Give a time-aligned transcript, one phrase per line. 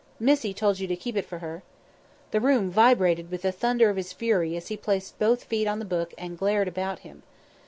[0.19, 1.61] "Missie told you to keep it for her."
[2.31, 5.77] The room vibrated with the thunder of his fury as he placed both feet on
[5.77, 7.21] the book and glared about him.